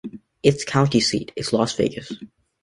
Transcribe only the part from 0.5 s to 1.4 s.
county seat